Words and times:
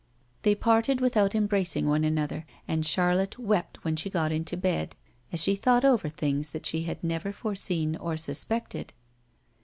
They 0.41 0.55
parted 0.55 0.99
without 0.99 1.35
embracing 1.35 1.85
one 1.87 2.03
another, 2.03 2.47
and 2.67 2.83
Charlotte 2.83 3.37
wept 3.37 3.83
when 3.83 3.95
she 3.95 4.09
got 4.09 4.31
into 4.31 4.57
bed, 4.57 4.95
as 5.31 5.39
she 5.43 5.55
thought 5.55 5.85
over 5.85 6.09
things 6.09 6.53
that 6.53 6.65
she 6.65 6.85
had 6.85 7.03
never 7.03 7.31
foreseen 7.31 7.95
or 7.97 8.17
suspected. 8.17 8.93